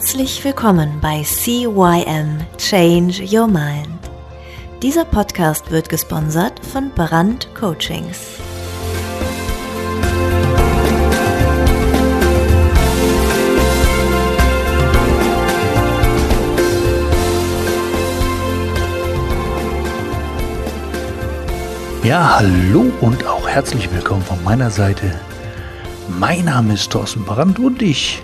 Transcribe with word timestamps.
Herzlich 0.00 0.42
willkommen 0.44 0.98
bei 1.02 1.22
CYM 1.22 2.38
Change 2.56 3.22
Your 3.30 3.46
Mind. 3.46 3.86
Dieser 4.82 5.04
Podcast 5.04 5.70
wird 5.70 5.90
gesponsert 5.90 6.58
von 6.64 6.90
Brand 6.94 7.54
Coachings. 7.54 8.18
Ja, 22.02 22.38
hallo 22.38 22.90
und 23.02 23.26
auch 23.26 23.46
herzlich 23.46 23.92
willkommen 23.92 24.22
von 24.22 24.42
meiner 24.42 24.70
Seite. 24.70 25.20
Mein 26.08 26.46
Name 26.46 26.72
ist 26.72 26.90
Thorsten 26.90 27.22
Brandt 27.26 27.58
und 27.58 27.82
ich 27.82 28.22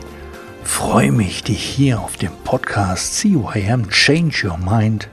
freue 0.67 1.13
mich, 1.13 1.45
dich 1.45 1.63
hier 1.63 2.01
auf 2.01 2.17
dem 2.17 2.33
Podcast 2.45 3.15
CYM 3.17 3.89
Change 3.89 4.49
Your 4.49 4.59
Mind, 4.59 5.09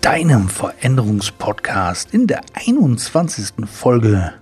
deinem 0.00 0.48
Veränderungspodcast 0.48 2.12
in 2.12 2.26
der 2.26 2.42
21. 2.54 3.66
Folge 3.66 4.34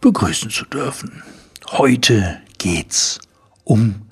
begrüßen 0.00 0.50
zu 0.50 0.64
dürfen. 0.64 1.22
Heute 1.68 2.40
geht's 2.58 3.20
um 3.64 4.02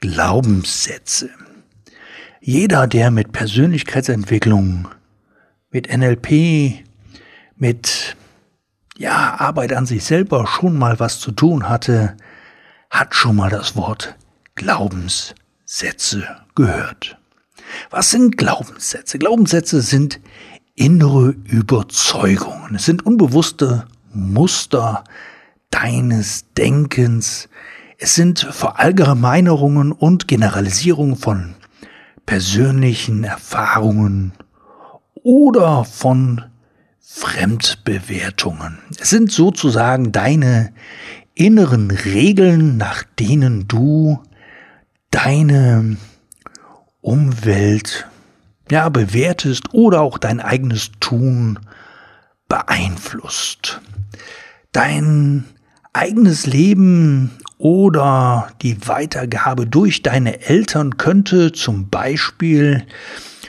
Glaubenssätze. 0.00 1.30
Jeder, 2.40 2.86
der 2.86 3.10
mit 3.10 3.32
Persönlichkeitsentwicklung, 3.32 4.88
mit 5.70 5.94
NLP, 5.96 6.84
mit 7.56 8.16
ja, 8.98 9.36
Arbeit 9.38 9.72
an 9.72 9.86
sich 9.86 10.04
selber 10.04 10.46
schon 10.46 10.78
mal 10.78 11.00
was 11.00 11.18
zu 11.18 11.32
tun 11.32 11.68
hatte, 11.68 12.16
hat 12.90 13.14
schon 13.14 13.36
mal 13.36 13.50
das 13.50 13.74
Wort 13.74 14.16
Glaubenssätze 14.56 16.24
gehört. 16.54 17.18
Was 17.90 18.10
sind 18.10 18.36
Glaubenssätze? 18.36 19.18
Glaubenssätze 19.18 19.82
sind 19.82 20.20
innere 20.74 21.34
Überzeugungen. 21.44 22.74
Es 22.74 22.86
sind 22.86 23.04
unbewusste 23.06 23.86
Muster 24.12 25.04
deines 25.70 26.46
Denkens. 26.56 27.48
Es 27.98 28.14
sind 28.14 28.40
Verallgemeinerungen 28.40 29.92
und 29.92 30.26
Generalisierungen 30.26 31.16
von 31.16 31.54
persönlichen 32.24 33.24
Erfahrungen 33.24 34.32
oder 35.14 35.84
von 35.84 36.44
Fremdbewertungen. 37.00 38.78
Es 38.98 39.10
sind 39.10 39.30
sozusagen 39.30 40.12
deine 40.12 40.72
inneren 41.34 41.90
Regeln, 41.90 42.76
nach 42.76 43.04
denen 43.18 43.68
du 43.68 44.22
deine 45.16 45.96
Umwelt 47.00 48.06
ja 48.70 48.90
bewertest 48.90 49.72
oder 49.72 50.02
auch 50.02 50.18
dein 50.18 50.40
eigenes 50.40 50.90
Tun 51.00 51.58
beeinflusst. 52.48 53.80
Dein 54.72 55.44
eigenes 55.94 56.44
Leben 56.44 57.30
oder 57.56 58.52
die 58.60 58.86
Weitergabe 58.86 59.66
durch 59.66 60.02
deine 60.02 60.42
Eltern 60.42 60.98
könnte 60.98 61.52
zum 61.52 61.88
Beispiel 61.88 62.86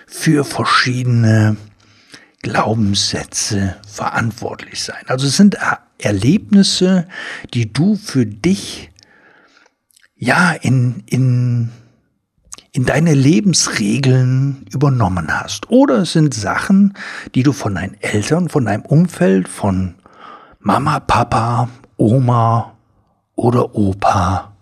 für 0.05 0.45
verschiedene 0.45 1.57
Glaubenssätze 2.43 3.75
verantwortlich 3.85 4.83
sein. 4.83 5.03
Also 5.07 5.27
es 5.27 5.35
sind 5.35 5.57
Erlebnisse, 5.97 7.09
die 7.53 7.73
du 7.73 7.97
für 7.97 8.25
dich 8.25 8.89
ja, 10.17 10.51
in, 10.51 11.03
in, 11.05 11.69
in 12.71 12.85
deine 12.85 13.13
Lebensregeln 13.13 14.65
übernommen 14.71 15.27
hast. 15.29 15.69
Oder 15.69 15.99
es 15.99 16.13
sind 16.13 16.33
Sachen, 16.33 16.93
die 17.35 17.43
du 17.43 17.53
von 17.53 17.75
deinen 17.75 17.95
Eltern, 18.01 18.49
von 18.49 18.65
deinem 18.65 18.83
Umfeld, 18.83 19.47
von 19.47 19.95
Mama, 20.59 20.99
Papa, 20.99 21.69
Oma 21.97 22.73
oder 23.35 23.75
Opa 23.75 24.53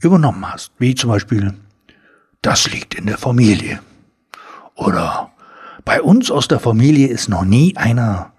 übernommen 0.00 0.46
hast. 0.50 0.72
Wie 0.78 0.94
zum 0.94 1.10
Beispiel, 1.10 1.54
das 2.42 2.70
liegt 2.70 2.94
in 2.94 3.06
der 3.06 3.18
Familie. 3.18 3.80
Oder 4.74 5.30
bei 5.84 6.02
uns 6.02 6.30
aus 6.30 6.48
der 6.48 6.60
Familie 6.60 7.08
ist 7.08 7.28
noch 7.28 7.44
nie 7.44 7.76
einer 7.76 8.32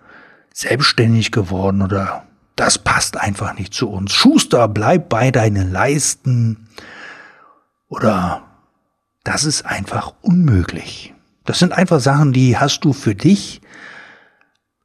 selbstständig 0.54 1.32
geworden 1.32 1.82
oder 1.82 2.24
das 2.60 2.78
passt 2.78 3.16
einfach 3.16 3.58
nicht 3.58 3.74
zu 3.74 3.90
uns. 3.90 4.14
Schuster, 4.14 4.68
bleib 4.68 5.08
bei 5.08 5.32
deinen 5.32 5.72
Leisten. 5.72 6.68
Oder 7.88 8.44
das 9.24 9.46
ist 9.46 9.66
einfach 9.66 10.14
unmöglich. 10.22 11.14
Das 11.46 11.60
sind 11.60 11.72
einfach 11.72 12.02
Sachen, 12.02 12.34
die 12.34 12.58
hast 12.58 12.82
du 12.82 12.92
für 12.92 13.16
dich 13.16 13.62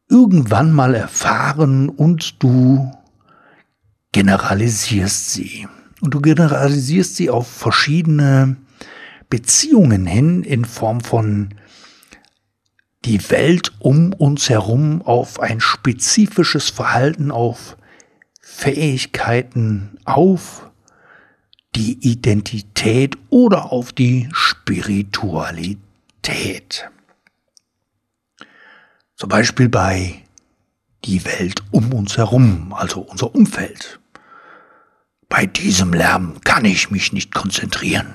irgendwann 0.08 0.72
mal 0.72 0.94
erfahren 0.94 1.88
und 1.88 2.40
du 2.44 2.92
generalisierst 4.12 5.32
sie. 5.32 5.66
Und 6.00 6.14
du 6.14 6.20
generalisierst 6.20 7.16
sie 7.16 7.28
auf 7.28 7.48
verschiedene 7.48 8.54
Beziehungen 9.30 10.06
hin 10.06 10.44
in 10.44 10.64
Form 10.64 11.00
von 11.00 11.48
die 13.04 13.30
Welt 13.30 13.72
um 13.80 14.12
uns 14.14 14.48
herum 14.48 15.02
auf 15.02 15.38
ein 15.38 15.60
spezifisches 15.60 16.70
Verhalten, 16.70 17.30
auf 17.30 17.76
Fähigkeiten, 18.40 19.98
auf 20.04 20.70
die 21.74 21.98
Identität 22.08 23.18
oder 23.30 23.72
auf 23.72 23.92
die 23.92 24.28
Spiritualität. 24.32 26.88
Zum 29.16 29.28
Beispiel 29.28 29.68
bei 29.68 30.22
die 31.04 31.24
Welt 31.24 31.62
um 31.70 31.92
uns 31.92 32.16
herum, 32.16 32.72
also 32.72 33.00
unser 33.00 33.34
Umfeld. 33.34 34.00
Bei 35.28 35.46
diesem 35.46 35.92
Lärm 35.92 36.40
kann 36.42 36.64
ich 36.64 36.90
mich 36.90 37.12
nicht 37.12 37.34
konzentrieren. 37.34 38.14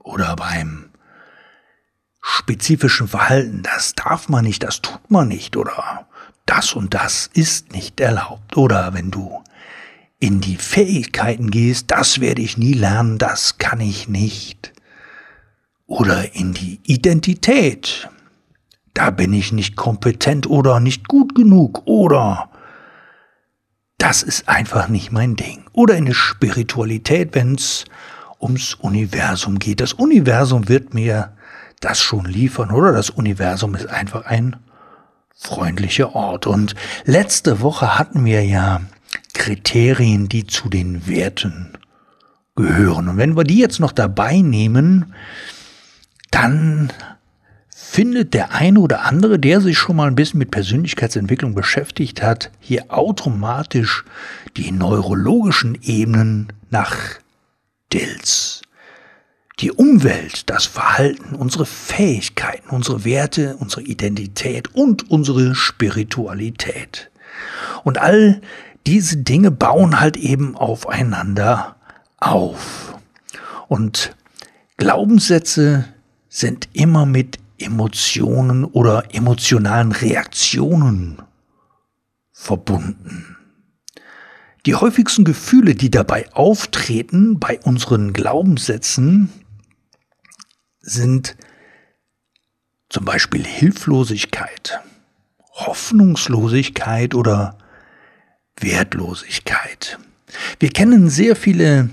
Oder 0.00 0.36
beim 0.36 0.83
spezifischen 2.26 3.06
Verhalten, 3.06 3.62
das 3.62 3.94
darf 3.94 4.30
man 4.30 4.44
nicht, 4.44 4.62
das 4.62 4.80
tut 4.80 5.10
man 5.10 5.28
nicht 5.28 5.58
oder 5.58 6.06
das 6.46 6.72
und 6.72 6.94
das 6.94 7.28
ist 7.34 7.72
nicht 7.72 8.00
erlaubt. 8.00 8.56
Oder 8.56 8.94
wenn 8.94 9.10
du 9.10 9.42
in 10.18 10.40
die 10.40 10.56
Fähigkeiten 10.56 11.50
gehst, 11.50 11.90
das 11.90 12.20
werde 12.20 12.40
ich 12.40 12.56
nie 12.56 12.72
lernen, 12.72 13.18
das 13.18 13.58
kann 13.58 13.80
ich 13.80 14.08
nicht. 14.08 14.72
Oder 15.86 16.34
in 16.34 16.54
die 16.54 16.80
Identität, 16.84 18.08
da 18.94 19.10
bin 19.10 19.34
ich 19.34 19.52
nicht 19.52 19.76
kompetent 19.76 20.46
oder 20.46 20.80
nicht 20.80 21.08
gut 21.08 21.34
genug 21.34 21.82
oder 21.84 22.48
das 23.98 24.22
ist 24.22 24.48
einfach 24.48 24.88
nicht 24.88 25.12
mein 25.12 25.36
Ding. 25.36 25.64
Oder 25.72 25.96
in 25.96 26.06
die 26.06 26.14
Spiritualität, 26.14 27.34
wenn 27.34 27.56
es 27.56 27.84
ums 28.40 28.74
Universum 28.74 29.58
geht. 29.58 29.80
Das 29.80 29.92
Universum 29.92 30.68
wird 30.68 30.94
mir 30.94 31.33
das 31.84 32.00
schon 32.00 32.24
liefern, 32.24 32.70
oder? 32.70 32.92
Das 32.92 33.10
Universum 33.10 33.74
ist 33.74 33.86
einfach 33.86 34.24
ein 34.24 34.56
freundlicher 35.34 36.14
Ort. 36.14 36.46
Und 36.46 36.74
letzte 37.04 37.60
Woche 37.60 37.98
hatten 37.98 38.24
wir 38.24 38.44
ja 38.44 38.80
Kriterien, 39.34 40.28
die 40.28 40.46
zu 40.46 40.68
den 40.68 41.06
Werten 41.06 41.76
gehören. 42.56 43.08
Und 43.08 43.16
wenn 43.16 43.36
wir 43.36 43.44
die 43.44 43.58
jetzt 43.58 43.80
noch 43.80 43.92
dabei 43.92 44.38
nehmen, 44.38 45.14
dann 46.30 46.92
findet 47.68 48.34
der 48.34 48.52
eine 48.52 48.80
oder 48.80 49.02
andere, 49.04 49.38
der 49.38 49.60
sich 49.60 49.78
schon 49.78 49.96
mal 49.96 50.08
ein 50.08 50.16
bisschen 50.16 50.38
mit 50.38 50.50
Persönlichkeitsentwicklung 50.50 51.54
beschäftigt 51.54 52.22
hat, 52.22 52.50
hier 52.60 52.86
automatisch 52.88 54.04
die 54.56 54.72
neurologischen 54.72 55.78
Ebenen 55.82 56.48
nach 56.70 56.96
Dills 57.92 58.63
die 59.60 59.70
Umwelt, 59.70 60.50
das 60.50 60.66
Verhalten, 60.66 61.36
unsere 61.36 61.66
Fähigkeiten, 61.66 62.70
unsere 62.70 63.04
Werte, 63.04 63.56
unsere 63.58 63.82
Identität 63.82 64.74
und 64.74 65.10
unsere 65.10 65.54
Spiritualität. 65.54 67.10
Und 67.84 67.98
all 67.98 68.40
diese 68.86 69.18
Dinge 69.18 69.50
bauen 69.50 70.00
halt 70.00 70.16
eben 70.16 70.56
aufeinander 70.56 71.76
auf. 72.18 72.98
Und 73.68 74.14
Glaubenssätze 74.76 75.84
sind 76.28 76.68
immer 76.72 77.06
mit 77.06 77.38
Emotionen 77.58 78.64
oder 78.64 79.14
emotionalen 79.14 79.92
Reaktionen 79.92 81.22
verbunden. 82.32 83.36
Die 84.66 84.74
häufigsten 84.74 85.24
Gefühle, 85.24 85.74
die 85.74 85.90
dabei 85.90 86.26
auftreten 86.32 87.38
bei 87.38 87.60
unseren 87.60 88.12
Glaubenssätzen, 88.12 89.30
sind 90.84 91.36
zum 92.88 93.04
Beispiel 93.04 93.44
Hilflosigkeit, 93.44 94.80
Hoffnungslosigkeit 95.52 97.14
oder 97.14 97.58
Wertlosigkeit. 98.60 99.98
Wir 100.60 100.68
kennen 100.68 101.08
sehr 101.08 101.36
viele 101.36 101.90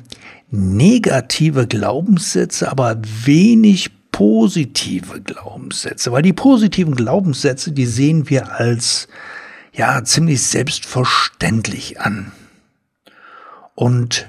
negative 0.50 1.68
Glaubenssätze, 1.68 2.70
aber 2.70 3.02
wenig 3.26 3.90
positive 4.12 5.22
Glaubenssätze, 5.22 6.12
weil 6.12 6.22
die 6.22 6.34
positiven 6.34 6.96
Glaubenssätze, 6.96 7.72
die 7.72 7.86
sehen 7.86 8.30
wir 8.30 8.54
als 8.60 9.08
ja 9.74 10.04
ziemlich 10.04 10.42
selbstverständlich 10.44 12.02
an. 12.02 12.32
Und 13.74 14.28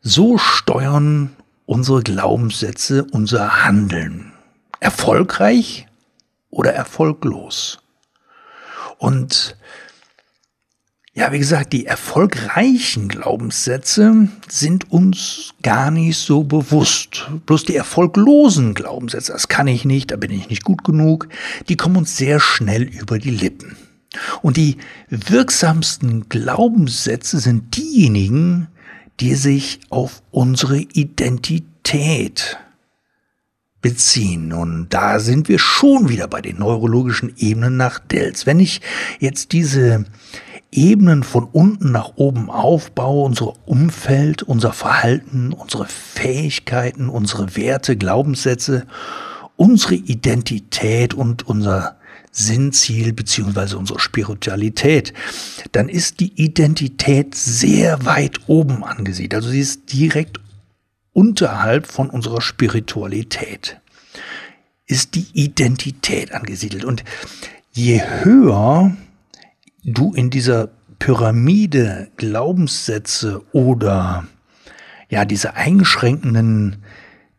so 0.00 0.38
steuern 0.38 1.36
unsere 1.66 2.02
Glaubenssätze 2.02 3.04
unser 3.10 3.64
Handeln. 3.64 4.32
Erfolgreich 4.80 5.86
oder 6.50 6.72
erfolglos. 6.72 7.78
Und 8.98 9.56
ja, 11.12 11.32
wie 11.32 11.38
gesagt, 11.38 11.72
die 11.72 11.86
erfolgreichen 11.86 13.08
Glaubenssätze 13.08 14.28
sind 14.48 14.92
uns 14.92 15.54
gar 15.62 15.90
nicht 15.90 16.18
so 16.18 16.44
bewusst. 16.44 17.30
Bloß 17.46 17.64
die 17.64 17.74
erfolglosen 17.74 18.74
Glaubenssätze, 18.74 19.32
das 19.32 19.48
kann 19.48 19.66
ich 19.66 19.86
nicht, 19.86 20.10
da 20.10 20.16
bin 20.16 20.30
ich 20.30 20.50
nicht 20.50 20.62
gut 20.62 20.84
genug, 20.84 21.28
die 21.70 21.76
kommen 21.76 21.96
uns 21.96 22.18
sehr 22.18 22.38
schnell 22.38 22.82
über 22.82 23.18
die 23.18 23.30
Lippen. 23.30 23.76
Und 24.42 24.58
die 24.58 24.76
wirksamsten 25.08 26.28
Glaubenssätze 26.28 27.38
sind 27.38 27.76
diejenigen, 27.76 28.68
die 29.20 29.34
sich 29.34 29.80
auf 29.90 30.22
unsere 30.30 30.78
Identität 30.78 32.58
beziehen. 33.80 34.52
Und 34.52 34.88
da 34.90 35.20
sind 35.20 35.48
wir 35.48 35.58
schon 35.58 36.08
wieder 36.08 36.28
bei 36.28 36.40
den 36.40 36.58
neurologischen 36.58 37.32
Ebenen 37.36 37.76
nach 37.76 37.98
Dells. 37.98 38.46
Wenn 38.46 38.60
ich 38.60 38.80
jetzt 39.20 39.52
diese 39.52 40.04
Ebenen 40.72 41.22
von 41.22 41.44
unten 41.44 41.92
nach 41.92 42.12
oben 42.16 42.50
aufbaue, 42.50 43.24
unser 43.24 43.54
Umfeld, 43.66 44.42
unser 44.42 44.72
Verhalten, 44.72 45.52
unsere 45.52 45.86
Fähigkeiten, 45.86 47.08
unsere 47.08 47.56
Werte, 47.56 47.96
Glaubenssätze, 47.96 48.86
unsere 49.56 49.94
Identität 49.94 51.14
und 51.14 51.46
unser 51.46 51.95
Sinnziel 52.36 53.14
beziehungsweise 53.14 53.78
unsere 53.78 53.98
Spiritualität, 53.98 55.14
dann 55.72 55.88
ist 55.88 56.20
die 56.20 56.32
Identität 56.34 57.34
sehr 57.34 58.04
weit 58.04 58.40
oben 58.46 58.84
angesiedelt. 58.84 59.34
Also 59.34 59.48
sie 59.48 59.60
ist 59.60 59.90
direkt 59.92 60.38
unterhalb 61.14 61.86
von 61.86 62.10
unserer 62.10 62.42
Spiritualität. 62.42 63.80
Ist 64.84 65.14
die 65.14 65.26
Identität 65.32 66.32
angesiedelt. 66.32 66.84
Und 66.84 67.04
je 67.72 68.02
höher 68.22 68.94
du 69.82 70.12
in 70.12 70.28
dieser 70.28 70.68
Pyramide 70.98 72.10
Glaubenssätze 72.18 73.42
oder 73.52 74.26
ja, 75.08 75.24
diese 75.24 75.54
eingeschränkenden 75.54 76.82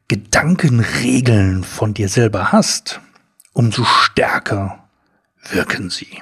Gedankenregeln 0.07 1.63
von 1.63 1.93
dir 1.93 2.09
selber 2.09 2.51
hast, 2.51 2.99
umso 3.53 3.83
stärker 3.83 4.86
wirken 5.51 5.89
sie. 5.89 6.21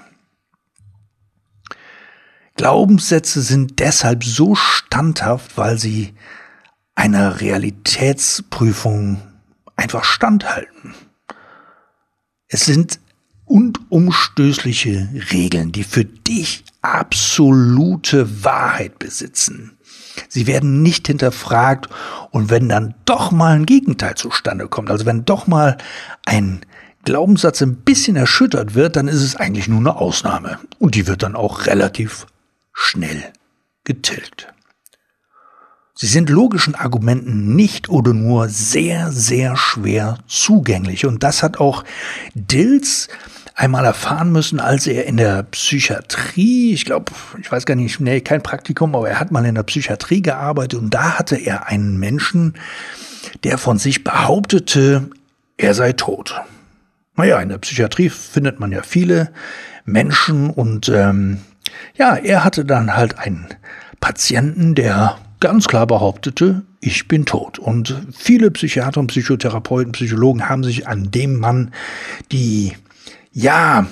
Glaubenssätze 2.56 3.42
sind 3.42 3.80
deshalb 3.80 4.24
so 4.24 4.56
standhaft, 4.56 5.58
weil 5.58 5.78
sie 5.78 6.14
einer 6.96 7.42
Realitätsprüfung 7.42 9.22
einfach 9.76 10.06
standhalten. 10.06 10.96
Es 12.48 12.62
sind 12.66 13.00
und 13.44 13.80
umstößliche 13.90 15.10
Regeln, 15.32 15.72
die 15.72 15.84
für 15.84 16.06
dich 16.06 16.64
absolute 16.82 18.44
Wahrheit 18.44 18.98
besitzen. 19.00 19.78
Sie 20.30 20.48
werden 20.48 20.82
nicht 20.82 21.08
hinterfragt 21.08 21.90
und 22.32 22.50
wenn 22.50 22.70
dann 22.70 22.96
doch 23.06 23.32
mal 23.32 23.54
ein 23.54 23.66
Gegenteil 23.66 24.16
zustande 24.16 24.68
kommt, 24.68 24.90
also 24.90 25.06
wenn 25.06 25.26
doch 25.26 25.46
mal 25.48 25.78
ein 26.26 26.65
Glaubenssatz 27.06 27.62
ein 27.62 27.78
bisschen 27.78 28.16
erschüttert 28.16 28.76
wird, 28.76 28.96
dann 28.96 29.08
ist 29.08 29.22
es 29.22 29.36
eigentlich 29.36 29.68
nur 29.68 29.80
eine 29.80 29.96
Ausnahme 29.96 30.60
und 30.80 30.96
die 30.96 31.08
wird 31.08 31.24
dann 31.24 31.36
auch 31.36 31.66
relativ 31.66 32.28
schnell 32.74 33.24
getilgt. 33.84 34.48
Sie 35.98 36.08
sind 36.08 36.30
logischen 36.30 36.76
Argumenten 36.76 37.56
nicht 37.56 37.88
oder 37.88 38.14
nur 38.14 38.50
sehr, 38.50 39.14
sehr 39.14 39.56
schwer 39.56 40.18
zugänglich. 40.28 41.06
Und 41.06 41.24
das 41.24 41.42
hat 41.42 41.58
auch 41.58 41.86
Dills 42.34 43.08
einmal 43.56 43.86
erfahren 43.86 44.30
müssen, 44.34 44.60
als 44.60 44.88
er 44.88 45.06
in 45.06 45.16
der 45.16 45.44
Psychiatrie, 45.44 46.74
ich 46.74 46.84
glaube, 46.84 47.14
ich 47.40 47.50
weiß 47.50 47.66
gar 47.66 47.76
nicht, 47.76 48.02
nee, 48.02 48.20
kein 48.20 48.44
Praktikum, 48.44 48.94
aber 48.94 49.10
er 49.10 49.22
hat 49.22 49.32
mal 49.32 49.46
in 49.46 49.56
der 49.56 49.64
Psychiatrie 49.64 50.22
gearbeitet 50.22 50.80
und 50.80 50.94
da 50.94 51.18
hatte 51.18 51.38
er 51.38 51.68
einen 51.68 51.98
Menschen, 51.98 52.56
der 53.46 53.58
von 53.58 53.80
sich 53.80 54.04
behauptete, 54.04 55.10
er 55.56 55.74
sei 55.74 55.94
tot. 55.94 56.36
Naja, 57.16 57.40
in 57.40 57.50
der 57.50 57.58
Psychiatrie 57.60 58.10
findet 58.10 58.60
man 58.60 58.72
ja 58.72 58.84
viele 58.84 59.32
Menschen 59.86 60.50
und 60.50 60.90
ähm, 60.90 61.40
ja, 61.96 62.16
er 62.16 62.44
hatte 62.44 62.66
dann 62.66 62.96
halt 62.96 63.18
einen 63.18 63.48
Patienten, 64.00 64.76
der 64.76 65.18
ganz 65.40 65.68
klar 65.68 65.88
behauptete, 65.88 66.64
ich 66.80 67.08
bin 67.08 67.26
tot. 67.26 67.60
Und 67.60 68.02
viele 68.16 68.52
Psychiater 68.52 69.00
und 69.00 69.08
Psychotherapeuten, 69.08 69.94
Psychologen 69.94 70.50
haben 70.50 70.64
sich 70.64 70.88
an 70.88 71.12
dem 71.12 71.40
Mann 71.40 71.72
die, 72.32 72.76
ja, 73.32 73.88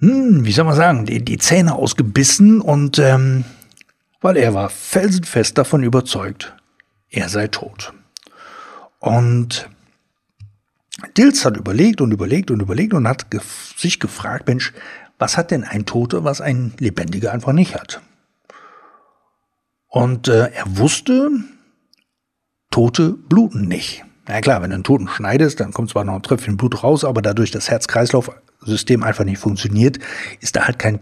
hm, 0.00 0.44
wie 0.44 0.52
soll 0.52 0.64
man 0.64 0.76
sagen, 0.76 1.06
die, 1.06 1.24
die 1.24 1.38
Zähne 1.38 1.74
ausgebissen 1.74 2.60
und 2.60 2.98
ähm, 2.98 3.44
weil 4.20 4.36
er 4.36 4.54
war 4.54 4.70
felsenfest 4.70 5.56
davon 5.56 5.82
überzeugt, 5.82 6.54
er 7.10 7.28
sei 7.28 7.48
tot. 7.48 7.92
Und 8.98 9.68
Dills 11.16 11.44
hat 11.44 11.56
überlegt 11.56 12.00
und 12.00 12.12
überlegt 12.12 12.50
und 12.50 12.60
überlegt 12.60 12.94
und 12.94 13.06
hat 13.06 13.30
gef 13.30 13.74
sich 13.76 14.00
gefragt, 14.00 14.46
Mensch, 14.48 14.72
was 15.18 15.36
hat 15.36 15.50
denn 15.50 15.64
ein 15.64 15.86
Toter, 15.86 16.24
was 16.24 16.40
ein 16.40 16.72
Lebendiger 16.78 17.32
einfach 17.32 17.52
nicht 17.52 17.74
hat? 17.74 18.00
Und 19.88 20.28
äh, 20.28 20.50
er 20.50 20.78
wusste, 20.78 21.30
Tote 22.70 23.10
bluten 23.10 23.68
nicht. 23.68 24.04
Na 24.26 24.40
klar, 24.40 24.60
wenn 24.60 24.70
du 24.70 24.74
einen 24.74 24.84
Toten 24.84 25.08
schneidest, 25.08 25.60
dann 25.60 25.72
kommt 25.72 25.90
zwar 25.90 26.04
noch 26.04 26.14
ein 26.14 26.22
Tröpfchen 26.22 26.56
Blut 26.56 26.82
raus, 26.82 27.04
aber 27.04 27.22
dadurch 27.22 27.50
das 27.50 27.70
Herz-Kreislauf-System 27.70 29.02
einfach 29.02 29.24
nicht 29.24 29.38
funktioniert, 29.38 29.98
ist 30.40 30.56
da 30.56 30.66
halt 30.66 30.78
kein 30.78 30.98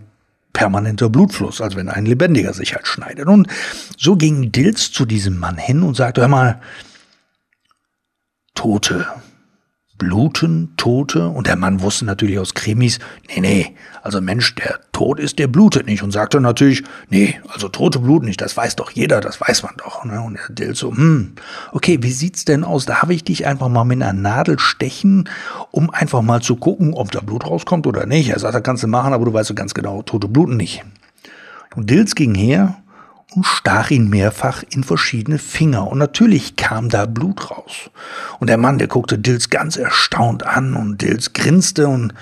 permanenter 0.52 1.08
Blutfluss, 1.08 1.60
als 1.60 1.74
wenn 1.74 1.88
ein 1.88 2.06
Lebendiger 2.06 2.52
sich 2.52 2.74
halt 2.74 2.86
schneidet. 2.86 3.26
Und 3.26 3.48
so 3.96 4.16
ging 4.16 4.52
Dilz 4.52 4.92
zu 4.92 5.04
diesem 5.04 5.38
Mann 5.38 5.56
hin 5.56 5.82
und 5.82 5.96
sagte, 5.96 6.20
hör 6.20 6.28
mal, 6.28 6.60
Tote, 8.54 9.06
bluten 10.04 10.74
Tote? 10.76 11.28
Und 11.28 11.46
der 11.46 11.56
Mann 11.56 11.80
wusste 11.80 12.04
natürlich 12.04 12.38
aus 12.38 12.54
Krimis, 12.54 12.98
nee, 13.28 13.40
nee, 13.40 13.76
also 14.02 14.20
Mensch, 14.20 14.54
der 14.54 14.80
tot 14.92 15.18
ist, 15.18 15.38
der 15.38 15.46
blutet 15.46 15.86
nicht. 15.86 16.02
Und 16.02 16.10
sagte 16.10 16.40
natürlich, 16.40 16.84
nee, 17.08 17.40
also 17.48 17.68
Tote 17.68 17.98
bluten 17.98 18.26
nicht, 18.26 18.40
das 18.40 18.56
weiß 18.56 18.76
doch 18.76 18.90
jeder, 18.90 19.20
das 19.20 19.40
weiß 19.40 19.62
man 19.62 19.74
doch. 19.78 20.04
Ne? 20.04 20.20
Und 20.20 20.36
er 20.36 20.52
Dill 20.52 20.74
so, 20.74 20.90
hm, 20.94 21.32
okay, 21.72 21.98
wie 22.02 22.12
sieht's 22.12 22.44
denn 22.44 22.64
aus? 22.64 22.84
Darf 22.84 23.08
ich 23.08 23.24
dich 23.24 23.46
einfach 23.46 23.68
mal 23.68 23.84
mit 23.84 24.02
einer 24.02 24.12
Nadel 24.12 24.58
stechen, 24.58 25.28
um 25.70 25.90
einfach 25.90 26.22
mal 26.22 26.42
zu 26.42 26.56
gucken, 26.56 26.92
ob 26.94 27.10
da 27.10 27.20
Blut 27.20 27.46
rauskommt 27.46 27.86
oder 27.86 28.04
nicht? 28.04 28.28
Er 28.28 28.38
sagt, 28.38 28.54
das 28.54 28.62
kannst 28.62 28.82
du 28.82 28.88
machen, 28.88 29.14
aber 29.14 29.24
du 29.24 29.32
weißt 29.32 29.48
so 29.48 29.54
ganz 29.54 29.72
genau, 29.72 30.02
Tote 30.02 30.28
bluten 30.28 30.56
nicht. 30.56 30.84
Und 31.74 31.88
Dills 31.88 32.14
ging 32.14 32.34
her 32.34 32.76
und 33.34 33.44
stach 33.44 33.90
ihn 33.90 34.08
mehrfach 34.08 34.62
in 34.70 34.84
verschiedene 34.84 35.38
Finger. 35.38 35.88
Und 35.88 35.98
natürlich 35.98 36.56
kam 36.56 36.88
da 36.88 37.06
Blut 37.06 37.50
raus. 37.50 37.90
Und 38.38 38.48
der 38.48 38.58
Mann, 38.58 38.78
der 38.78 38.88
guckte 38.88 39.18
Dills 39.18 39.50
ganz 39.50 39.76
erstaunt 39.76 40.44
an 40.44 40.74
und 40.74 41.02
Dills 41.02 41.32
grinste 41.32 41.88
und 41.88 42.14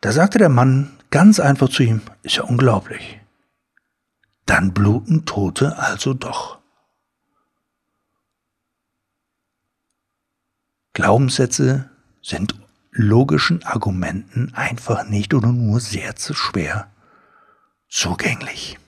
da 0.00 0.12
sagte 0.12 0.38
der 0.38 0.48
Mann 0.48 0.92
ganz 1.10 1.40
einfach 1.40 1.68
zu 1.68 1.82
ihm, 1.82 2.00
ist 2.22 2.36
ja 2.36 2.44
unglaublich. 2.44 3.20
Dann 4.44 4.72
bluten 4.72 5.24
Tote 5.24 5.78
also 5.78 6.14
doch. 6.14 6.58
Glaubenssätze 10.92 11.90
sind 12.22 12.54
logischen 12.90 13.62
Argumenten 13.64 14.54
einfach 14.54 15.08
nicht 15.08 15.34
oder 15.34 15.48
nur 15.48 15.80
sehr 15.80 16.16
zu 16.16 16.32
schwer 16.32 16.90
zugänglich. 17.88 18.78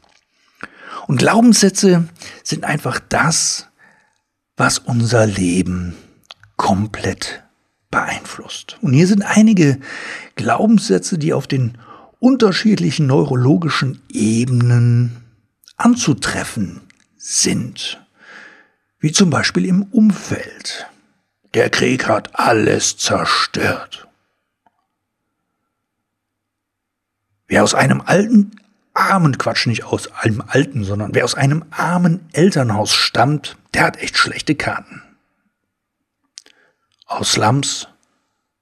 Und 1.09 1.17
Glaubenssätze 1.17 2.07
sind 2.45 2.65
einfach 2.65 3.01
das, 3.01 3.67
was 4.59 4.79
unser 4.79 5.27
Leben 5.27 5.97
komplett 6.59 7.43
beeinflusst. 7.91 8.77
Und 8.83 8.93
hier 8.93 9.07
sind 9.07 9.23
einige 9.23 9.81
Glaubenssätze, 10.37 11.17
die 11.17 11.33
auf 11.33 11.47
den 11.47 11.79
unterschiedlichen 12.19 13.07
neurologischen 13.07 14.03
Ebenen 14.11 15.17
anzutreffen 15.79 16.83
sind. 17.17 18.05
Wie 19.01 19.11
zum 19.11 19.31
Beispiel 19.31 19.65
im 19.65 19.85
Umfeld. 19.85 20.89
Der 21.55 21.71
Krieg 21.71 22.07
hat 22.07 22.39
alles 22.39 22.99
zerstört. 22.99 24.09
Wer 27.47 27.65
aus 27.65 27.73
einem 27.73 28.03
alten 28.03 28.51
armen 28.99 29.39
Quatsch, 29.39 29.67
nicht 29.67 29.85
aus 29.85 30.13
einem 30.13 30.43
alten, 30.47 30.85
sondern 30.85 31.15
wer 31.15 31.25
aus 31.25 31.35
einem 31.35 31.65
armen 31.71 32.29
Elternhaus 32.33 32.93
stammt, 32.93 33.57
der 33.75 33.85
hat 33.85 33.97
echt 33.99 34.19
schlechte 34.19 34.55
Karten. 34.55 35.03
Aus 37.07 37.33
Slums 37.33 37.89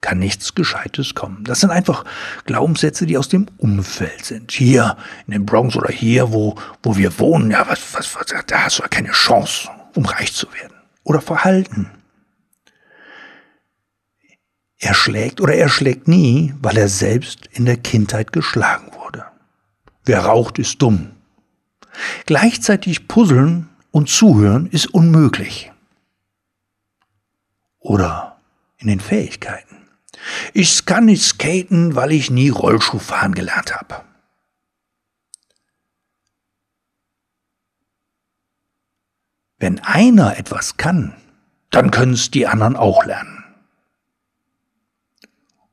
kann 0.00 0.18
nichts 0.18 0.54
Gescheites 0.54 1.14
kommen. 1.14 1.42
Das 1.44 1.60
sind 1.60 1.70
einfach 1.70 2.04
Glaubenssätze, 2.44 3.06
die 3.06 3.18
aus 3.18 3.28
dem 3.28 3.46
Umfeld 3.56 4.24
sind. 4.24 4.52
Hier 4.52 4.96
in 5.26 5.32
den 5.32 5.46
Bronx 5.46 5.74
oder 5.74 5.92
hier, 5.92 6.32
wo, 6.32 6.54
wo 6.82 6.96
wir 6.96 7.18
wohnen, 7.18 7.50
ja, 7.50 7.66
was, 7.66 7.94
was, 7.94 8.14
was, 8.14 8.26
da 8.46 8.64
hast 8.64 8.78
du 8.78 8.82
ja 8.82 8.88
keine 8.88 9.10
Chance, 9.10 9.68
um 9.94 10.04
reich 10.04 10.32
zu 10.32 10.46
werden. 10.52 10.74
Oder 11.02 11.20
Verhalten. 11.20 11.90
Er 14.78 14.94
schlägt 14.94 15.40
oder 15.40 15.54
er 15.54 15.68
schlägt 15.68 16.06
nie, 16.06 16.54
weil 16.60 16.76
er 16.76 16.88
selbst 16.88 17.48
in 17.52 17.64
der 17.64 17.78
Kindheit 17.78 18.32
geschlagen 18.32 18.92
wurde. 18.92 19.05
Wer 20.06 20.20
raucht, 20.20 20.58
ist 20.58 20.80
dumm. 20.80 21.10
Gleichzeitig 22.26 23.08
puzzeln 23.08 23.68
und 23.90 24.08
zuhören 24.08 24.66
ist 24.66 24.86
unmöglich. 24.86 25.72
Oder 27.80 28.40
in 28.78 28.88
den 28.88 29.00
Fähigkeiten. 29.00 29.88
Ich 30.54 30.86
kann 30.86 31.06
nicht 31.06 31.22
skaten, 31.22 31.96
weil 31.96 32.12
ich 32.12 32.30
nie 32.30 32.50
Rollschuh 32.50 32.98
fahren 32.98 33.34
gelernt 33.34 33.74
habe. 33.74 34.04
Wenn 39.58 39.80
einer 39.80 40.36
etwas 40.36 40.76
kann, 40.76 41.14
dann 41.70 41.90
können 41.90 42.12
es 42.12 42.30
die 42.30 42.46
anderen 42.46 42.76
auch 42.76 43.04
lernen. 43.04 43.44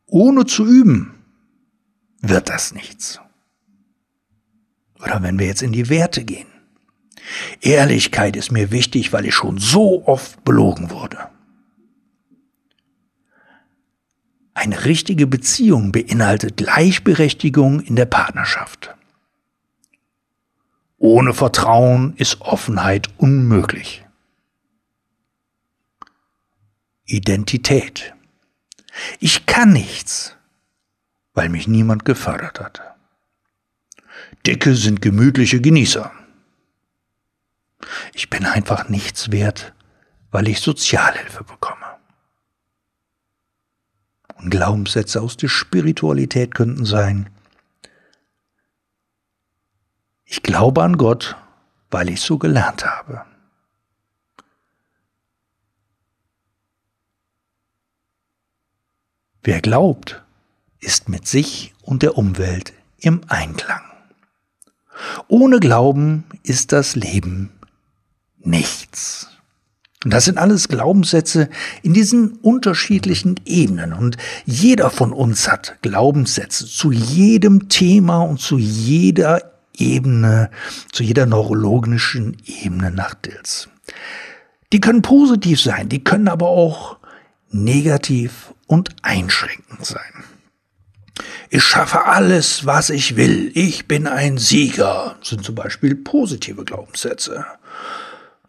Ohne 0.06 0.46
zu 0.46 0.66
üben 0.66 1.24
wird 2.22 2.50
das 2.50 2.74
nichts. 2.74 3.20
Oder 5.04 5.22
wenn 5.22 5.38
wir 5.38 5.48
jetzt 5.48 5.62
in 5.62 5.72
die 5.72 5.90
Werte 5.90 6.24
gehen. 6.24 6.48
Ehrlichkeit 7.62 8.36
ist 8.36 8.52
mir 8.52 8.72
wichtig, 8.72 9.14
weil 9.14 9.26
ich 9.26 9.36
schon 9.36 9.58
so 9.58 10.06
oft 10.08 10.44
belogen 10.44 10.92
wurde. 10.92 11.30
Eine 14.54 14.86
richtige 14.86 15.28
Beziehung 15.28 15.92
beinhaltet 15.92 16.58
Gleichberechtigung 16.58 17.80
in 17.82 17.96
der 17.96 18.06
Partnerschaft. 18.06 18.96
Ohne 20.98 21.34
Vertrauen 21.34 22.14
ist 22.16 22.42
Offenheit 22.42 23.10
unmöglich. 23.18 24.06
Identität. 27.06 28.14
Ich 29.20 29.46
kann 29.46 29.74
nichts, 29.74 30.38
weil 31.34 31.50
mich 31.50 31.68
niemand 31.68 32.06
gefördert 32.06 32.60
hat. 32.60 32.93
Dicke 34.46 34.76
sind 34.76 35.02
gemütliche 35.02 35.62
Genießer. 35.62 36.12
Ich 38.14 38.30
bin 38.30 38.46
einfach 38.46 38.90
nichts 38.90 39.32
wert, 39.32 39.74
weil 40.32 40.50
ich 40.50 40.60
Sozialhilfe 40.60 41.44
bekomme. 41.44 41.86
Und 44.36 44.50
Glaubenssätze 44.50 45.22
aus 45.22 45.38
der 45.38 45.48
Spiritualität 45.48 46.54
könnten 46.54 46.86
sein, 46.86 47.30
ich 50.26 50.42
glaube 50.44 50.84
an 50.84 50.98
Gott, 50.98 51.38
weil 51.92 52.10
ich 52.10 52.20
so 52.20 52.38
gelernt 52.38 52.86
habe. 52.86 53.24
Wer 59.44 59.62
glaubt, 59.62 60.24
ist 60.80 61.08
mit 61.08 61.28
sich 61.28 61.74
und 61.82 62.02
der 62.02 62.18
Umwelt 62.18 62.74
im 62.98 63.22
Einklang. 63.28 63.93
Ohne 65.28 65.60
Glauben 65.60 66.24
ist 66.44 66.72
das 66.72 66.96
Leben 66.96 67.52
nichts. 68.40 69.30
Und 70.04 70.12
das 70.14 70.26
sind 70.26 70.38
alles 70.38 70.68
Glaubenssätze 70.68 71.50
in 71.82 71.94
diesen 71.94 72.34
unterschiedlichen 72.42 73.40
Ebenen. 73.46 73.94
Und 73.94 74.18
jeder 74.46 74.90
von 74.90 75.14
uns 75.14 75.50
hat 75.50 75.78
Glaubenssätze 75.82 76.66
zu 76.66 76.92
jedem 76.92 77.70
Thema 77.70 78.22
und 78.22 78.40
zu 78.40 78.58
jeder 78.58 79.54
Ebene, 79.78 80.50
zu 80.92 81.04
jeder 81.04 81.26
neurologischen 81.26 82.38
Ebene 82.46 82.92
nach 82.92 83.14
Dills. 83.14 83.70
Die 84.74 84.82
können 84.82 85.02
positiv 85.02 85.62
sein, 85.62 85.88
die 85.90 86.04
können 86.04 86.28
aber 86.28 86.48
auch 86.48 86.98
negativ 87.50 88.54
und 88.68 88.90
einschränkend 89.04 89.86
sein. 89.86 90.24
Ich 91.50 91.64
schaffe 91.64 92.06
alles, 92.06 92.66
was 92.66 92.90
ich 92.90 93.16
will. 93.16 93.52
Ich 93.54 93.88
bin 93.88 94.08
ein 94.08 94.38
Sieger, 94.38 95.18
sind 95.22 95.44
zum 95.44 95.56
Beispiel 95.56 95.96
positive 95.96 96.66
Glaubenssätze, 96.66 97.46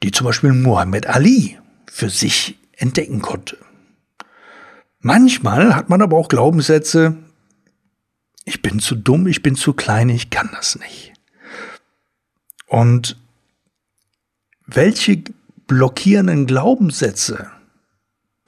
die 0.03 0.11
zum 0.11 0.27
Beispiel 0.27 0.53
Muhammad 0.53 1.07
Ali 1.07 1.59
für 1.91 2.09
sich 2.09 2.59
entdecken 2.77 3.21
konnte. 3.21 3.59
Manchmal 5.01 5.77
hat 5.77 5.91
man 5.91 6.01
aber 6.01 6.17
auch 6.17 6.29
Glaubenssätze, 6.29 7.17
ich 8.47 8.63
bin 8.63 8.79
zu 8.79 8.95
dumm, 8.95 9.27
ich 9.27 9.43
bin 9.43 9.55
zu 9.55 9.75
klein, 9.75 10.09
ich 10.09 10.31
kann 10.31 10.51
das 10.53 10.79
nicht. 10.79 11.13
Und 12.67 13.19
welche 14.67 15.23
blockierenden 15.67 16.47
Glaubenssätze 16.47 17.51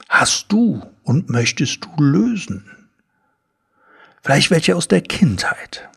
hast 0.09 0.51
du 0.51 0.81
und 1.03 1.29
möchtest 1.29 1.85
du 1.85 2.03
lösen? 2.03 2.76
Vielleicht 4.27 4.51
welche 4.51 4.75
aus 4.75 4.89
der 4.89 4.99
Kindheit, 4.99 5.87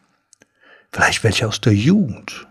vielleicht 0.93 1.25
welche 1.25 1.49
aus 1.49 1.61
der 1.61 1.75
Jugend 1.75 2.47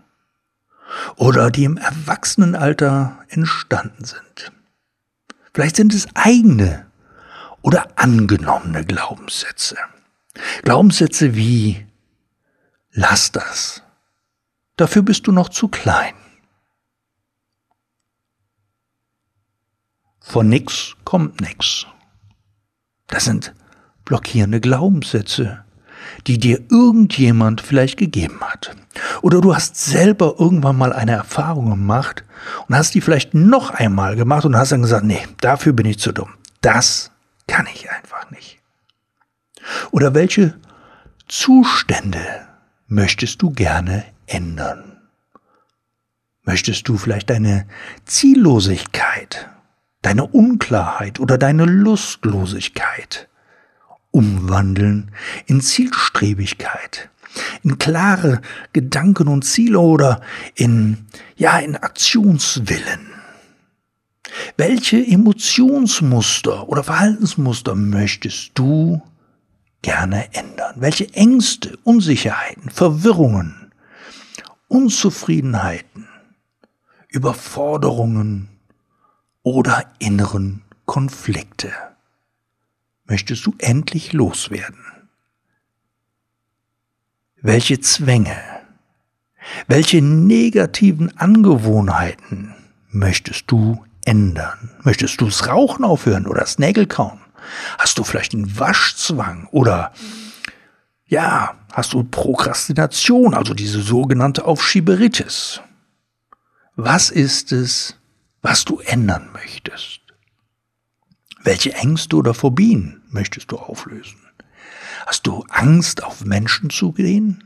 oder 1.16 1.50
die 1.50 1.64
im 1.64 1.78
Erwachsenenalter 1.78 3.24
entstanden 3.30 4.04
sind. 4.04 4.52
Vielleicht 5.54 5.76
sind 5.76 5.94
es 5.94 6.06
eigene 6.12 6.86
oder 7.62 7.98
angenommene 7.98 8.84
Glaubenssätze. 8.84 9.78
Glaubenssätze 10.64 11.34
wie 11.34 11.86
lass 12.92 13.32
das, 13.32 13.82
dafür 14.76 15.00
bist 15.00 15.28
du 15.28 15.32
noch 15.32 15.48
zu 15.48 15.68
klein. 15.68 16.14
Von 20.20 20.50
nix 20.50 20.94
kommt 21.04 21.40
nix. 21.40 21.86
Das 23.06 23.24
sind 23.24 23.54
blockierende 24.04 24.60
Glaubenssätze, 24.60 25.64
die 26.26 26.38
dir 26.38 26.60
irgendjemand 26.70 27.60
vielleicht 27.60 27.96
gegeben 27.96 28.40
hat. 28.40 28.76
Oder 29.22 29.40
du 29.40 29.54
hast 29.54 29.76
selber 29.76 30.36
irgendwann 30.38 30.76
mal 30.76 30.92
eine 30.92 31.12
Erfahrung 31.12 31.70
gemacht 31.70 32.24
und 32.68 32.74
hast 32.74 32.94
die 32.94 33.00
vielleicht 33.00 33.34
noch 33.34 33.70
einmal 33.70 34.16
gemacht 34.16 34.44
und 34.44 34.56
hast 34.56 34.72
dann 34.72 34.82
gesagt, 34.82 35.04
nee, 35.04 35.26
dafür 35.40 35.72
bin 35.72 35.86
ich 35.86 35.98
zu 35.98 36.12
dumm. 36.12 36.34
Das 36.60 37.10
kann 37.46 37.66
ich 37.72 37.90
einfach 37.90 38.30
nicht. 38.30 38.58
Oder 39.90 40.14
welche 40.14 40.54
Zustände 41.28 42.24
möchtest 42.86 43.42
du 43.42 43.50
gerne 43.50 44.04
ändern? 44.26 44.98
Möchtest 46.42 46.88
du 46.88 46.96
vielleicht 46.96 47.30
deine 47.30 47.66
Ziellosigkeit, 48.06 49.50
deine 50.02 50.26
Unklarheit 50.26 51.20
oder 51.20 51.38
deine 51.38 51.64
Lustlosigkeit 51.64 53.29
umwandeln 54.10 55.10
in 55.46 55.60
Zielstrebigkeit, 55.60 57.10
in 57.62 57.78
klare 57.78 58.40
Gedanken 58.72 59.28
und 59.28 59.44
Ziele 59.44 59.78
oder 59.78 60.20
in, 60.54 61.06
ja, 61.36 61.58
in 61.58 61.76
Aktionswillen. 61.76 63.06
Welche 64.56 64.96
Emotionsmuster 65.04 66.68
oder 66.68 66.84
Verhaltensmuster 66.84 67.74
möchtest 67.74 68.52
du 68.54 69.02
gerne 69.82 70.32
ändern? 70.34 70.74
Welche 70.76 71.12
Ängste, 71.14 71.76
Unsicherheiten, 71.84 72.70
Verwirrungen, 72.70 73.72
Unzufriedenheiten, 74.68 76.06
Überforderungen 77.08 78.48
oder 79.42 79.84
inneren 79.98 80.62
Konflikte? 80.84 81.89
Möchtest 83.10 83.44
du 83.44 83.54
endlich 83.58 84.12
loswerden? 84.12 84.84
Welche 87.42 87.80
Zwänge, 87.80 88.36
welche 89.66 90.00
negativen 90.00 91.16
Angewohnheiten 91.18 92.54
möchtest 92.90 93.50
du 93.50 93.84
ändern? 94.04 94.70
Möchtest 94.82 95.20
du 95.20 95.24
das 95.24 95.48
Rauchen 95.48 95.84
aufhören 95.84 96.26
oder 96.26 96.40
das 96.40 96.58
Nägelkauen? 96.58 97.20
Hast 97.78 97.98
du 97.98 98.04
vielleicht 98.04 98.32
einen 98.32 98.58
Waschzwang 98.58 99.48
oder 99.50 99.92
ja, 101.06 101.56
hast 101.72 101.92
du 101.94 102.04
Prokrastination, 102.04 103.34
also 103.34 103.54
diese 103.54 103.82
sogenannte 103.82 104.44
Aufschieberitis? 104.44 105.60
Was 106.76 107.10
ist 107.10 107.50
es, 107.50 107.96
was 108.40 108.64
du 108.64 108.78
ändern 108.78 109.30
möchtest? 109.32 110.00
Welche 111.42 111.72
Ängste 111.74 112.16
oder 112.16 112.34
Phobien 112.34 112.99
möchtest 113.12 113.50
du 113.52 113.58
auflösen? 113.58 114.20
Hast 115.06 115.26
du 115.26 115.44
Angst, 115.48 116.02
auf 116.02 116.24
Menschen 116.24 116.70
zu 116.70 116.92
gehen? 116.92 117.44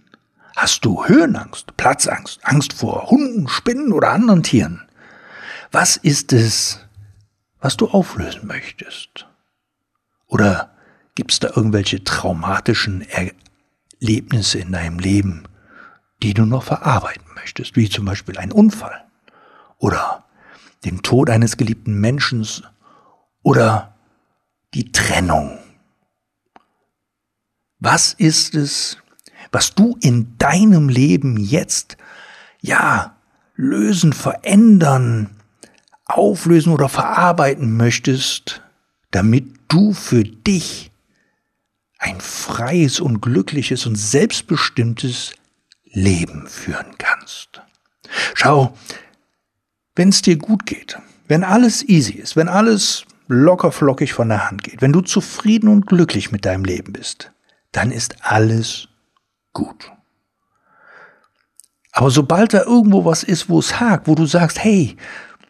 Hast 0.57 0.85
du 0.85 1.05
Höhenangst, 1.05 1.77
Platzangst, 1.77 2.41
Angst 2.45 2.73
vor 2.73 3.11
Hunden, 3.11 3.49
Spinnen 3.49 3.93
oder 3.93 4.11
anderen 4.11 4.43
Tieren? 4.43 4.83
Was 5.73 5.97
ist 5.97 6.33
es, 6.33 6.81
was 7.61 7.77
du 7.77 7.89
auflösen 7.89 8.47
möchtest? 8.47 9.27
Oder 10.27 10.75
gibt 11.15 11.33
es 11.33 11.41
da 11.41 11.49
irgendwelche 11.49 12.05
traumatischen 12.05 13.05
Erlebnisse 14.01 14.59
in 14.59 14.73
deinem 14.73 14.99
Leben, 14.99 15.45
die 16.23 16.35
du 16.35 16.45
noch 16.45 16.63
verarbeiten 16.63 17.27
möchtest, 17.35 17.77
wie 17.77 17.89
zum 17.89 18.05
Beispiel 18.05 18.39
ein 18.39 18.53
Unfall 18.53 19.05
oder 19.79 20.25
den 20.85 21.03
Tod 21.03 21.31
eines 21.31 21.57
geliebten 21.57 22.01
Menschen 22.01 22.47
oder 23.43 23.94
die 24.75 24.93
Trennung? 24.93 25.59
Was 27.79 28.13
ist 28.13 28.55
es, 28.55 28.99
was 29.53 29.75
du 29.75 29.97
in 30.01 30.37
deinem 30.39 30.89
Leben 30.89 31.37
jetzt, 31.37 31.97
ja, 32.61 33.17
lösen, 33.57 34.13
verändern, 34.13 35.31
auflösen 36.05 36.73
oder 36.73 36.89
verarbeiten 36.89 37.77
möchtest, 37.77 38.63
damit 39.11 39.47
du 39.69 39.93
für 39.93 40.25
dich 40.25 40.91
ein 41.99 42.21
freies 42.21 43.01
und 43.01 43.21
glückliches 43.21 43.87
und 43.87 43.97
selbstbestimmtes 43.97 45.33
Leben 45.85 46.47
führen 46.49 46.99
kannst. 46.99 47.63
Schau, 48.35 48.77
wenn 49.95 50.09
es 50.09 50.23
dir 50.23 50.37
gut 50.37 50.67
geht, 50.67 50.99
wenn 51.29 51.45
alles 51.45 51.83
easy 51.89 52.15
ist, 52.15 52.37
wenn 52.37 52.49
alles 52.49 53.07
locker 53.27 53.73
flockig 53.73 54.13
von 54.13 54.29
der 54.29 54.49
Hand 54.51 54.65
geht, 54.65 54.83
wenn 54.83 54.93
du 54.93 55.01
zufrieden 55.01 55.69
und 55.69 55.87
glücklich 55.87 56.33
mit 56.33 56.45
deinem 56.45 56.65
Leben 56.65 56.93
bist, 56.93 57.33
dann 57.73 57.91
ist 57.91 58.17
alles 58.23 58.89
gut. 59.53 59.93
Aber 61.93 62.11
sobald 62.11 62.55
da 62.55 62.65
irgendwo 62.65 63.05
was 63.05 63.23
ist, 63.23 63.49
wo 63.49 63.61
es 63.61 63.79
hakt, 63.79 64.09
wo 64.09 64.15
du 64.15 64.27
sagst, 64.27 64.63
hey, 64.63 64.97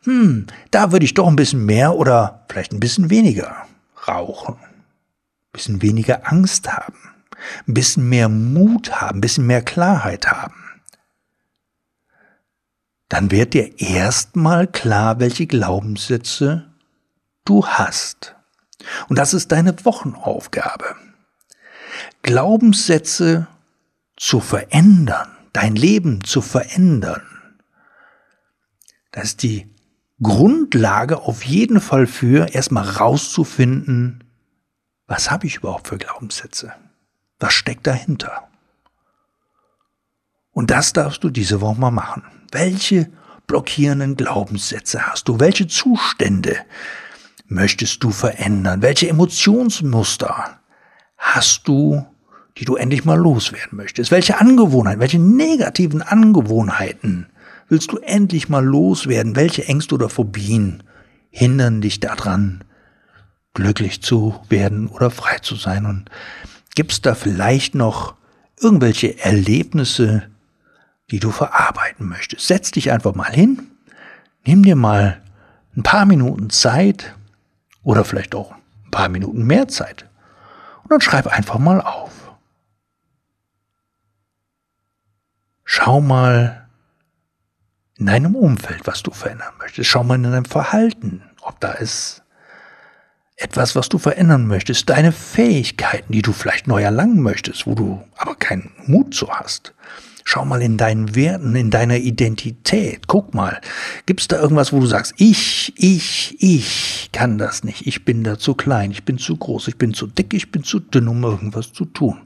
hm, 0.04 0.46
da 0.70 0.92
würde 0.92 1.06
ich 1.06 1.14
doch 1.14 1.26
ein 1.26 1.36
bisschen 1.36 1.64
mehr 1.64 1.96
oder 1.96 2.44
vielleicht 2.48 2.72
ein 2.72 2.80
bisschen 2.80 3.08
weniger 3.08 3.66
rauchen, 4.06 4.56
ein 4.56 5.52
bisschen 5.52 5.80
weniger 5.80 6.30
Angst 6.30 6.70
haben, 6.70 6.98
ein 7.66 7.74
bisschen 7.74 8.08
mehr 8.08 8.28
Mut 8.28 9.00
haben, 9.00 9.18
ein 9.18 9.20
bisschen 9.22 9.46
mehr 9.46 9.62
Klarheit 9.62 10.26
haben, 10.26 10.54
dann 13.08 13.30
wird 13.30 13.54
dir 13.54 13.80
erstmal 13.80 14.66
klar, 14.66 15.20
welche 15.20 15.46
Glaubenssätze 15.46 16.73
du 17.44 17.66
hast. 17.66 18.34
Und 19.08 19.18
das 19.18 19.34
ist 19.34 19.52
deine 19.52 19.74
Wochenaufgabe. 19.84 20.96
Glaubenssätze 22.22 23.46
zu 24.16 24.40
verändern, 24.40 25.30
dein 25.52 25.76
Leben 25.76 26.24
zu 26.24 26.40
verändern. 26.40 27.22
Das 29.12 29.24
ist 29.24 29.42
die 29.42 29.74
Grundlage 30.22 31.20
auf 31.22 31.44
jeden 31.44 31.80
Fall 31.80 32.06
für 32.06 32.52
erstmal 32.54 32.88
rauszufinden, 32.88 34.24
was 35.06 35.30
habe 35.30 35.46
ich 35.46 35.56
überhaupt 35.56 35.88
für 35.88 35.98
Glaubenssätze? 35.98 36.72
Was 37.38 37.52
steckt 37.52 37.86
dahinter? 37.86 38.48
Und 40.52 40.70
das 40.70 40.92
darfst 40.92 41.22
du 41.24 41.30
diese 41.30 41.60
Woche 41.60 41.78
mal 41.78 41.90
machen. 41.90 42.22
Welche 42.52 43.10
blockierenden 43.46 44.16
Glaubenssätze 44.16 45.06
hast 45.06 45.28
du? 45.28 45.40
Welche 45.40 45.66
Zustände 45.66 46.56
möchtest 47.46 48.02
du 48.02 48.10
verändern? 48.10 48.82
Welche 48.82 49.08
Emotionsmuster 49.08 50.58
hast 51.16 51.66
du, 51.68 52.04
die 52.56 52.64
du 52.64 52.76
endlich 52.76 53.04
mal 53.04 53.18
loswerden 53.18 53.76
möchtest? 53.76 54.10
Welche 54.10 54.40
Angewohnheiten, 54.40 55.00
welche 55.00 55.18
negativen 55.18 56.02
Angewohnheiten 56.02 57.26
willst 57.68 57.92
du 57.92 57.98
endlich 57.98 58.48
mal 58.48 58.64
loswerden? 58.64 59.36
Welche 59.36 59.66
Ängste 59.66 59.94
oder 59.94 60.08
Phobien 60.08 60.82
hindern 61.30 61.80
dich 61.80 62.00
daran, 62.00 62.64
glücklich 63.54 64.02
zu 64.02 64.40
werden 64.48 64.88
oder 64.88 65.10
frei 65.10 65.38
zu 65.38 65.56
sein? 65.56 65.86
Und 65.86 66.10
gibt's 66.74 67.02
da 67.02 67.14
vielleicht 67.14 67.74
noch 67.74 68.14
irgendwelche 68.60 69.18
Erlebnisse, 69.18 70.24
die 71.10 71.18
du 71.18 71.30
verarbeiten 71.30 72.08
möchtest. 72.08 72.46
Setz 72.46 72.70
dich 72.70 72.92
einfach 72.92 73.14
mal 73.14 73.32
hin, 73.32 73.62
nimm 74.46 74.62
dir 74.62 74.76
mal 74.76 75.22
ein 75.76 75.82
paar 75.82 76.06
Minuten 76.06 76.50
Zeit 76.50 77.14
oder 77.84 78.04
vielleicht 78.04 78.34
auch 78.34 78.52
ein 78.52 78.90
paar 78.90 79.08
Minuten 79.08 79.44
mehr 79.44 79.68
Zeit 79.68 80.08
und 80.82 80.90
dann 80.90 81.00
schreib 81.00 81.26
einfach 81.26 81.58
mal 81.58 81.80
auf. 81.80 82.12
Schau 85.64 86.00
mal 86.00 86.68
in 87.96 88.06
deinem 88.06 88.34
Umfeld, 88.34 88.86
was 88.86 89.02
du 89.02 89.10
verändern 89.10 89.54
möchtest. 89.58 89.88
Schau 89.88 90.04
mal 90.04 90.16
in 90.16 90.24
deinem 90.24 90.44
Verhalten, 90.44 91.22
ob 91.40 91.58
da 91.60 91.72
ist 91.72 92.22
etwas, 93.36 93.74
was 93.74 93.88
du 93.88 93.98
verändern 93.98 94.46
möchtest, 94.46 94.88
deine 94.90 95.10
Fähigkeiten, 95.10 96.12
die 96.12 96.22
du 96.22 96.32
vielleicht 96.32 96.66
neu 96.66 96.82
erlangen 96.82 97.20
möchtest, 97.20 97.66
wo 97.66 97.74
du 97.74 98.04
aber 98.16 98.36
keinen 98.36 98.70
Mut 98.86 99.14
zu 99.14 99.28
hast. 99.30 99.74
Schau 100.26 100.46
mal 100.46 100.62
in 100.62 100.78
deinen 100.78 101.14
Werten, 101.14 101.54
in 101.54 101.70
deiner 101.70 101.98
Identität. 101.98 103.06
Guck 103.08 103.34
mal, 103.34 103.60
gibt's 104.06 104.26
da 104.26 104.40
irgendwas, 104.40 104.72
wo 104.72 104.80
du 104.80 104.86
sagst, 104.86 105.14
ich, 105.18 105.74
ich, 105.76 106.36
ich 106.40 107.10
kann 107.12 107.36
das 107.36 107.62
nicht. 107.62 107.86
Ich 107.86 108.06
bin 108.06 108.24
da 108.24 108.38
zu 108.38 108.54
klein, 108.54 108.90
ich 108.90 109.04
bin 109.04 109.18
zu 109.18 109.36
groß, 109.36 109.68
ich 109.68 109.76
bin 109.76 109.92
zu 109.92 110.06
dick, 110.06 110.32
ich 110.32 110.50
bin 110.50 110.64
zu 110.64 110.80
dünn, 110.80 111.08
um 111.08 111.22
irgendwas 111.22 111.72
zu 111.74 111.84
tun. 111.84 112.22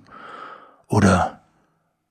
Oder 0.87 1.43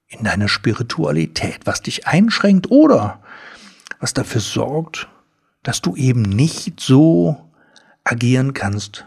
in 0.09 0.25
deiner 0.25 0.49
Spiritualität, 0.49 1.61
was 1.65 1.81
dich 1.81 2.05
einschränkt 2.05 2.69
oder 2.69 3.21
was 3.99 4.13
dafür 4.13 4.41
sorgt, 4.41 5.07
dass 5.63 5.81
du 5.81 5.95
eben 5.95 6.21
nicht 6.21 6.79
so 6.79 7.49
agieren 8.03 8.53
kannst, 8.53 9.05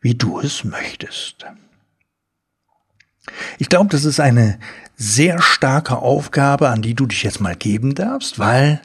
wie 0.00 0.14
du 0.14 0.40
es 0.40 0.64
möchtest. 0.64 1.46
Ich 3.58 3.68
glaube, 3.68 3.90
das 3.90 4.04
ist 4.04 4.20
eine 4.20 4.58
sehr 5.02 5.40
starke 5.40 5.96
Aufgabe, 5.96 6.68
an 6.68 6.82
die 6.82 6.94
du 6.94 7.06
dich 7.06 7.22
jetzt 7.22 7.40
mal 7.40 7.56
geben 7.56 7.94
darfst, 7.94 8.38
weil 8.38 8.82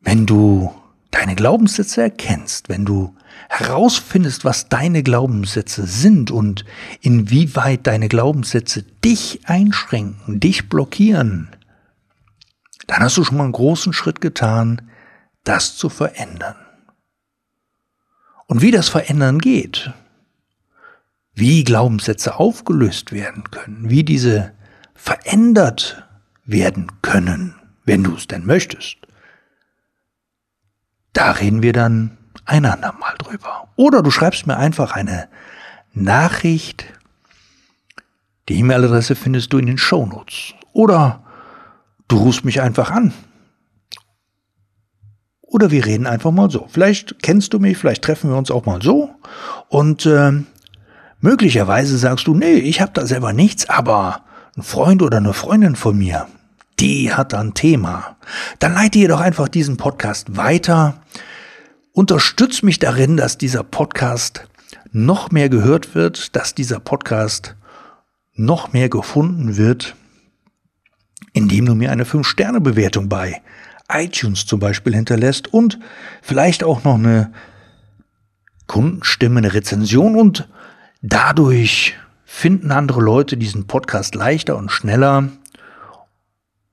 wenn 0.00 0.26
du 0.26 0.72
deine 1.10 1.34
Glaubenssätze 1.34 2.02
erkennst, 2.02 2.68
wenn 2.68 2.84
du 2.84 3.12
herausfindest, 3.48 4.44
was 4.44 4.68
deine 4.68 5.02
Glaubenssätze 5.02 5.86
sind 5.86 6.30
und 6.30 6.64
inwieweit 7.00 7.88
deine 7.88 8.08
Glaubenssätze 8.08 8.84
dich 9.04 9.40
einschränken, 9.44 10.38
dich 10.38 10.68
blockieren, 10.68 11.48
dann 12.86 13.00
hast 13.00 13.16
du 13.16 13.24
schon 13.24 13.38
mal 13.38 13.44
einen 13.44 13.52
großen 13.52 13.92
Schritt 13.92 14.20
getan, 14.20 14.82
das 15.42 15.76
zu 15.76 15.88
verändern. 15.88 16.54
Und 18.46 18.62
wie 18.62 18.70
das 18.70 18.88
verändern 18.88 19.40
geht, 19.40 19.92
wie 21.34 21.64
Glaubenssätze 21.64 22.36
aufgelöst 22.36 23.10
werden 23.10 23.50
können, 23.50 23.90
wie 23.90 24.04
diese 24.04 24.52
verändert 25.02 26.06
werden 26.44 26.86
können, 27.02 27.56
wenn 27.84 28.04
du 28.04 28.14
es 28.14 28.28
denn 28.28 28.46
möchtest. 28.46 28.98
Da 31.12 31.32
reden 31.32 31.60
wir 31.60 31.72
dann 31.72 32.16
einander 32.44 32.92
mal 32.92 33.14
drüber. 33.18 33.68
Oder 33.74 34.04
du 34.04 34.12
schreibst 34.12 34.46
mir 34.46 34.56
einfach 34.56 34.92
eine 34.92 35.28
Nachricht. 35.92 36.84
Die 38.48 38.60
E-Mail-Adresse 38.60 39.16
findest 39.16 39.52
du 39.52 39.58
in 39.58 39.66
den 39.66 39.78
Shownotes. 39.78 40.54
Oder 40.72 41.24
du 42.06 42.18
rufst 42.18 42.44
mich 42.44 42.60
einfach 42.60 42.92
an. 42.92 43.12
Oder 45.40 45.72
wir 45.72 45.84
reden 45.84 46.06
einfach 46.06 46.30
mal 46.30 46.48
so. 46.48 46.68
Vielleicht 46.70 47.22
kennst 47.24 47.52
du 47.52 47.58
mich, 47.58 47.76
vielleicht 47.76 48.04
treffen 48.04 48.30
wir 48.30 48.36
uns 48.36 48.52
auch 48.52 48.66
mal 48.66 48.80
so. 48.80 49.10
Und 49.68 50.06
äh, 50.06 50.44
Möglicherweise 51.22 51.96
sagst 51.98 52.26
du, 52.26 52.34
nee, 52.34 52.54
ich 52.54 52.80
habe 52.80 52.90
da 52.92 53.06
selber 53.06 53.32
nichts, 53.32 53.68
aber 53.68 54.22
ein 54.56 54.62
Freund 54.62 55.02
oder 55.02 55.18
eine 55.18 55.32
Freundin 55.32 55.76
von 55.76 55.96
mir, 55.96 56.28
die 56.78 57.12
hat 57.12 57.34
ein 57.34 57.54
Thema. 57.54 58.16
Dann 58.58 58.74
leite 58.74 58.98
ihr 58.98 59.08
doch 59.08 59.20
einfach 59.20 59.48
diesen 59.48 59.76
Podcast 59.76 60.36
weiter. 60.36 61.02
Unterstütz 61.92 62.62
mich 62.62 62.78
darin, 62.78 63.16
dass 63.16 63.38
dieser 63.38 63.62
Podcast 63.62 64.46
noch 64.90 65.30
mehr 65.30 65.48
gehört 65.48 65.94
wird, 65.94 66.36
dass 66.36 66.54
dieser 66.54 66.80
Podcast 66.80 67.56
noch 68.34 68.72
mehr 68.72 68.88
gefunden 68.88 69.56
wird, 69.56 69.94
indem 71.32 71.66
du 71.66 71.74
mir 71.74 71.90
eine 71.90 72.04
5-Sterne-Bewertung 72.04 73.08
bei 73.08 73.42
iTunes 73.90 74.46
zum 74.46 74.60
Beispiel 74.60 74.94
hinterlässt 74.94 75.52
und 75.52 75.78
vielleicht 76.22 76.64
auch 76.64 76.84
noch 76.84 76.94
eine 76.94 77.32
Kundenstimme, 78.66 79.38
eine 79.38 79.52
Rezension 79.52 80.16
und 80.16 80.48
Dadurch 81.04 81.96
finden 82.34 82.72
andere 82.72 83.00
Leute 83.00 83.36
diesen 83.36 83.66
Podcast 83.66 84.14
leichter 84.16 84.56
und 84.56 84.72
schneller 84.72 85.28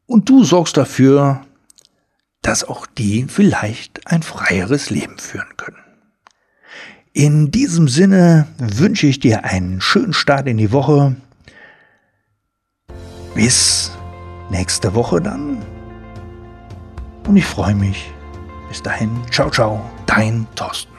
und 0.07 0.27
du 0.29 0.43
sorgst 0.43 0.77
dafür, 0.77 1.41
dass 2.41 2.63
auch 2.63 2.87
die 2.87 3.25
vielleicht 3.27 4.07
ein 4.07 4.23
freieres 4.23 4.89
Leben 4.89 5.19
führen 5.19 5.57
können. 5.57 5.77
In 7.13 7.51
diesem 7.51 7.87
Sinne 7.87 8.47
wünsche 8.57 9.05
ich 9.05 9.19
dir 9.19 9.43
einen 9.43 9.81
schönen 9.81 10.13
Start 10.13 10.47
in 10.47 10.57
die 10.57 10.71
Woche. 10.71 11.15
bis 13.35 13.91
nächste 14.49 14.95
Woche 14.95 15.21
dann. 15.21 15.63
Und 17.27 17.37
ich 17.37 17.45
freue 17.45 17.75
mich. 17.75 18.11
Bis 18.69 18.81
dahin, 18.81 19.11
ciao, 19.29 19.51
ciao, 19.51 19.81
dein 20.07 20.47
Thorsten. 20.55 20.98